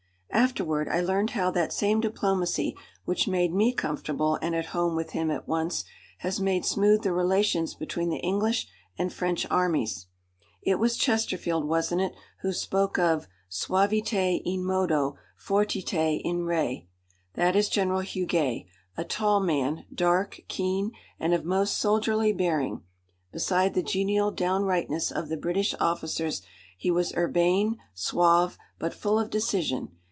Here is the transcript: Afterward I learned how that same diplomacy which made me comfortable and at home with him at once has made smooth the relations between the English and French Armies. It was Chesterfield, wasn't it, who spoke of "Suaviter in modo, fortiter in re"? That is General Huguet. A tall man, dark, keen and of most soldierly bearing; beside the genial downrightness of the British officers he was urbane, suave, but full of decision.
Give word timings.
Afterward 0.33 0.87
I 0.89 1.01
learned 1.01 1.31
how 1.31 1.51
that 1.51 1.71
same 1.73 1.99
diplomacy 1.99 2.75
which 3.05 3.27
made 3.27 3.53
me 3.53 3.73
comfortable 3.73 4.39
and 4.41 4.55
at 4.55 4.67
home 4.67 4.95
with 4.95 5.11
him 5.11 5.29
at 5.29 5.45
once 5.47 5.83
has 6.19 6.39
made 6.39 6.65
smooth 6.65 7.03
the 7.03 7.11
relations 7.11 7.75
between 7.75 8.09
the 8.09 8.17
English 8.21 8.65
and 8.97 9.11
French 9.13 9.45
Armies. 9.51 10.07
It 10.63 10.79
was 10.79 10.97
Chesterfield, 10.97 11.65
wasn't 11.67 12.01
it, 12.01 12.13
who 12.41 12.53
spoke 12.53 12.97
of 12.97 13.27
"Suaviter 13.49 14.41
in 14.45 14.63
modo, 14.65 15.15
fortiter 15.37 16.17
in 16.23 16.43
re"? 16.43 16.87
That 17.33 17.55
is 17.57 17.67
General 17.69 18.01
Huguet. 18.01 18.65
A 18.97 19.03
tall 19.03 19.41
man, 19.41 19.85
dark, 19.93 20.39
keen 20.47 20.91
and 21.19 21.33
of 21.35 21.43
most 21.45 21.77
soldierly 21.77 22.31
bearing; 22.33 22.81
beside 23.33 23.73
the 23.75 23.83
genial 23.83 24.31
downrightness 24.31 25.11
of 25.11 25.27
the 25.29 25.37
British 25.37 25.75
officers 25.81 26.41
he 26.77 26.89
was 26.89 27.13
urbane, 27.15 27.77
suave, 27.93 28.57
but 28.79 28.93
full 28.93 29.19
of 29.19 29.29
decision. 29.29 29.89